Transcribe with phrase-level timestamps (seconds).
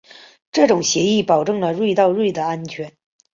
[0.51, 2.91] 这样协议保证了端到端的安全。